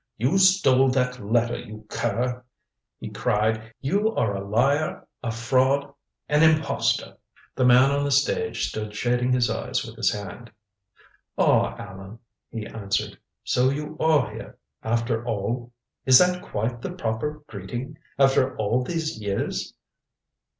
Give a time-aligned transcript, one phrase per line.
[0.17, 2.43] "You stole that letter, you cur,"
[2.99, 3.71] he cried.
[3.81, 5.93] "You are a liar, a fraud,
[6.27, 7.17] an impostor."
[7.53, 10.49] The man on the stage stood shading his eyes with his hand.
[11.37, 12.17] "Ah, Allan,"
[12.49, 15.71] he answered, "so you are here, after all?
[16.07, 19.71] Is that quite the proper greeting after all these years?"